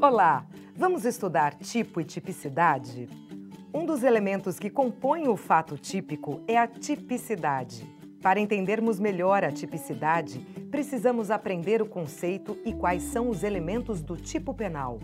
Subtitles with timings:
[0.00, 0.46] Olá!
[0.76, 3.08] Vamos estudar tipo e tipicidade?
[3.74, 7.84] Um dos elementos que compõem o fato típico é a tipicidade.
[8.22, 10.38] Para entendermos melhor a tipicidade,
[10.70, 15.00] precisamos aprender o conceito e quais são os elementos do tipo penal.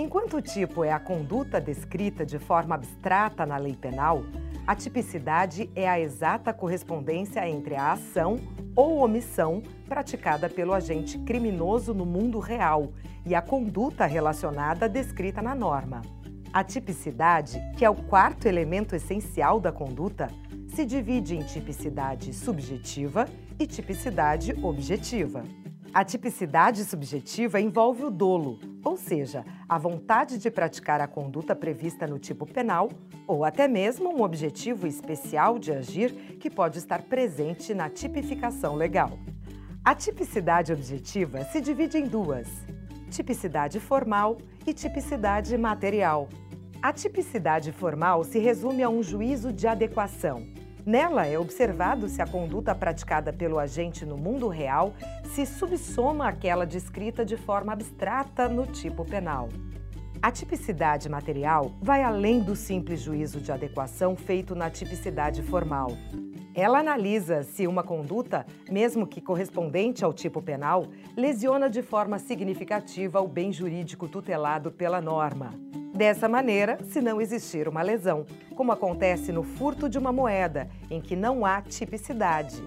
[0.00, 4.22] Enquanto o tipo é a conduta descrita de forma abstrata na lei penal,
[4.64, 8.38] a tipicidade é a exata correspondência entre a ação
[8.76, 12.92] ou omissão praticada pelo agente criminoso no mundo real
[13.26, 16.00] e a conduta relacionada descrita na norma.
[16.52, 20.28] A tipicidade, que é o quarto elemento essencial da conduta,
[20.68, 23.26] se divide em tipicidade subjetiva
[23.58, 25.42] e tipicidade objetiva.
[25.92, 32.06] A tipicidade subjetiva envolve o dolo, ou seja, a vontade de praticar a conduta prevista
[32.06, 32.88] no tipo penal
[33.26, 39.18] ou até mesmo um objetivo especial de agir que pode estar presente na tipificação legal.
[39.84, 42.48] A tipicidade objetiva se divide em duas:
[43.10, 46.28] tipicidade formal e tipicidade material.
[46.80, 50.46] A tipicidade formal se resume a um juízo de adequação
[50.88, 56.64] Nela é observado se a conduta praticada pelo agente no mundo real se subsoma àquela
[56.64, 59.50] descrita de forma abstrata no tipo penal.
[60.22, 65.88] A tipicidade material vai além do simples juízo de adequação feito na tipicidade formal.
[66.54, 73.20] Ela analisa se uma conduta, mesmo que correspondente ao tipo penal, lesiona de forma significativa
[73.20, 75.52] o bem jurídico tutelado pela norma.
[75.98, 81.00] Dessa maneira, se não existir uma lesão, como acontece no furto de uma moeda, em
[81.00, 82.62] que não há tipicidade.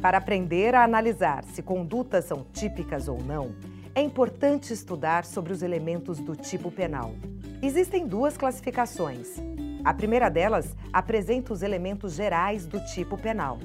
[0.00, 3.54] Para aprender a analisar se condutas são típicas ou não,
[3.94, 7.12] é importante estudar sobre os elementos do tipo penal.
[7.60, 9.36] Existem duas classificações.
[9.84, 13.58] A primeira delas apresenta os elementos gerais do tipo penal.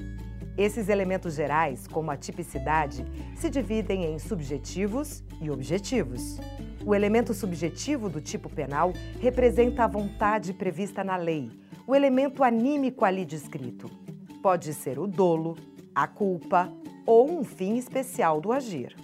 [0.58, 3.02] Esses elementos gerais, como a tipicidade,
[3.34, 6.38] se dividem em subjetivos e objetivos.
[6.86, 11.50] O elemento subjetivo do tipo penal representa a vontade prevista na lei,
[11.84, 13.90] o elemento anímico ali descrito.
[14.40, 15.58] Pode ser o dolo,
[15.92, 16.72] a culpa
[17.04, 18.94] ou um fim especial do agir.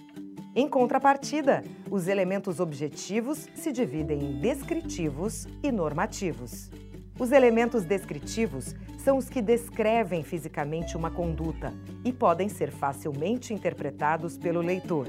[0.55, 1.61] Em contrapartida,
[1.91, 6.71] os elementos objetivos se dividem em descritivos e normativos.
[7.19, 11.71] Os elementos descritivos são os que descrevem fisicamente uma conduta
[12.03, 15.07] e podem ser facilmente interpretados pelo leitor.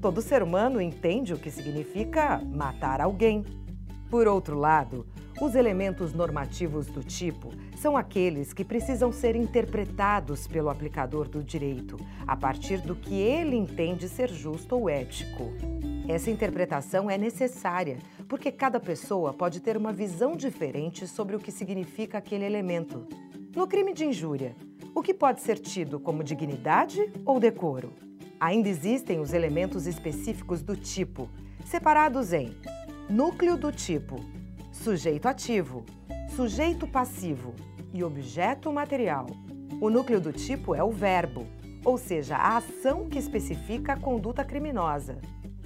[0.00, 3.44] Todo ser humano entende o que significa matar alguém.
[4.08, 5.06] Por outro lado,
[5.40, 11.96] os elementos normativos do tipo são aqueles que precisam ser interpretados pelo aplicador do direito,
[12.26, 15.50] a partir do que ele entende ser justo ou ético.
[16.10, 17.98] Essa interpretação é necessária
[18.28, 23.06] porque cada pessoa pode ter uma visão diferente sobre o que significa aquele elemento.
[23.54, 24.56] No crime de injúria,
[24.92, 27.92] o que pode ser tido como dignidade ou decoro?
[28.40, 31.30] Ainda existem os elementos específicos do tipo,
[31.64, 32.56] separados em
[33.08, 34.16] núcleo do tipo,
[34.72, 35.84] sujeito ativo,
[36.34, 37.54] sujeito passivo
[37.94, 39.26] e objeto material.
[39.80, 41.46] O núcleo do tipo é o verbo,
[41.84, 45.16] ou seja, a ação que especifica a conduta criminosa.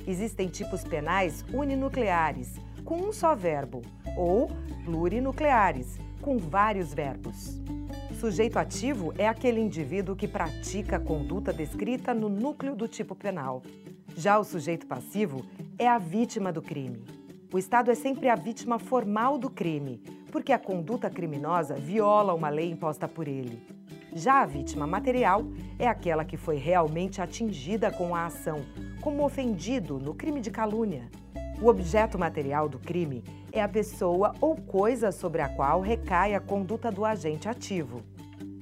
[0.06, 3.82] Existem tipos penais uninucleares, com um só verbo,
[4.16, 4.50] ou
[4.84, 7.60] plurinucleares, com vários verbos.
[8.20, 13.62] Sujeito ativo é aquele indivíduo que pratica a conduta descrita no núcleo do tipo penal.
[14.16, 15.44] Já o sujeito passivo
[15.78, 17.04] é a vítima do crime.
[17.52, 22.48] O Estado é sempre a vítima formal do crime, porque a conduta criminosa viola uma
[22.48, 23.62] lei imposta por ele.
[24.12, 25.44] Já a vítima material
[25.78, 28.64] é aquela que foi realmente atingida com a ação,
[29.04, 31.10] como ofendido no crime de calúnia.
[31.60, 33.22] O objeto material do crime
[33.52, 38.00] é a pessoa ou coisa sobre a qual recai a conduta do agente ativo.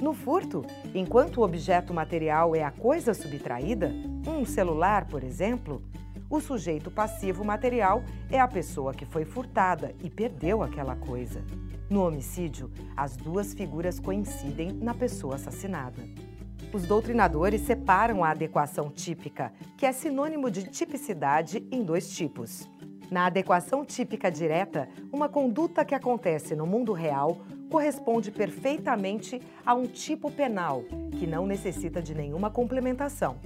[0.01, 3.93] No furto, enquanto o objeto material é a coisa subtraída,
[4.27, 5.81] um celular, por exemplo,
[6.29, 11.41] o sujeito passivo material é a pessoa que foi furtada e perdeu aquela coisa.
[11.89, 16.03] No homicídio, as duas figuras coincidem na pessoa assassinada.
[16.73, 22.67] Os doutrinadores separam a adequação típica, que é sinônimo de tipicidade, em dois tipos.
[23.11, 27.37] Na adequação típica direta, uma conduta que acontece no mundo real
[27.69, 30.83] corresponde perfeitamente a um tipo penal,
[31.19, 33.37] que não necessita de nenhuma complementação.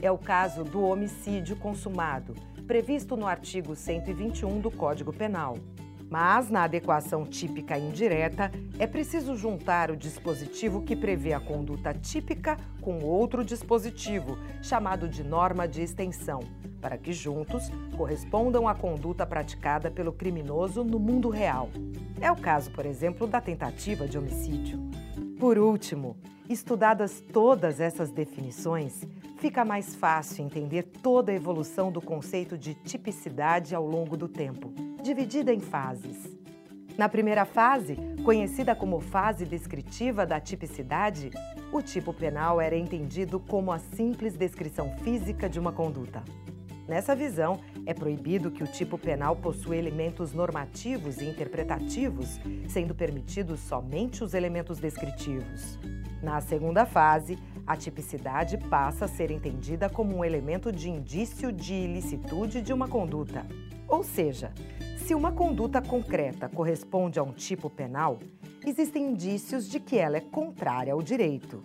[0.00, 2.34] É o caso do homicídio consumado,
[2.68, 5.58] previsto no artigo 121 do Código Penal.
[6.08, 12.56] Mas, na adequação típica indireta, é preciso juntar o dispositivo que prevê a conduta típica
[12.80, 16.40] com outro dispositivo, chamado de norma de extensão,
[16.80, 17.64] para que juntos
[17.96, 21.68] correspondam à conduta praticada pelo criminoso no mundo real.
[22.20, 24.85] É o caso, por exemplo, da tentativa de homicídio.
[25.38, 26.16] Por último,
[26.48, 29.06] estudadas todas essas definições,
[29.36, 34.72] fica mais fácil entender toda a evolução do conceito de tipicidade ao longo do tempo,
[35.02, 36.34] dividida em fases.
[36.96, 41.30] Na primeira fase, conhecida como fase descritiva da tipicidade,
[41.70, 46.24] o tipo penal era entendido como a simples descrição física de uma conduta.
[46.88, 52.38] Nessa visão, é proibido que o tipo penal possua elementos normativos e interpretativos,
[52.68, 55.78] sendo permitidos somente os elementos descritivos.
[56.22, 57.36] Na segunda fase,
[57.66, 62.86] a tipicidade passa a ser entendida como um elemento de indício de ilicitude de uma
[62.86, 63.44] conduta.
[63.88, 64.52] Ou seja,
[64.98, 68.18] se uma conduta concreta corresponde a um tipo penal,
[68.64, 71.62] existem indícios de que ela é contrária ao direito.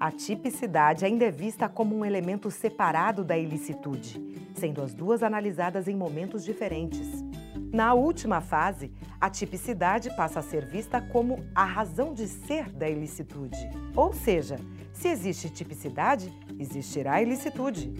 [0.00, 5.88] A tipicidade ainda é vista como um elemento separado da ilicitude, sendo as duas analisadas
[5.88, 7.24] em momentos diferentes.
[7.72, 12.88] Na última fase, a tipicidade passa a ser vista como a razão de ser da
[12.88, 13.58] ilicitude.
[13.96, 14.56] Ou seja,
[14.92, 17.92] se existe tipicidade, existirá ilicitude.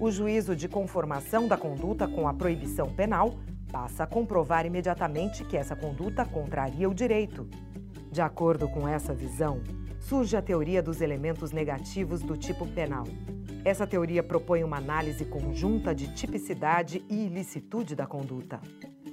[0.00, 3.34] O juízo de conformação da conduta com a proibição penal
[3.70, 7.46] passa a comprovar imediatamente que essa conduta contraria o direito.
[8.10, 9.60] De acordo com essa visão,
[10.04, 13.04] surge a teoria dos elementos negativos do tipo penal.
[13.64, 18.60] Essa teoria propõe uma análise conjunta de tipicidade e ilicitude da conduta.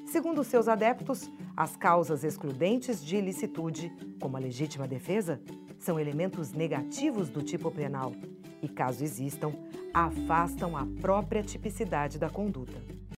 [0.05, 3.89] Segundo seus adeptos, as causas excludentes de ilicitude,
[4.19, 5.41] como a legítima defesa,
[5.79, 8.11] são elementos negativos do tipo penal
[8.61, 9.53] e, caso existam,
[9.93, 13.00] afastam a própria tipicidade da conduta.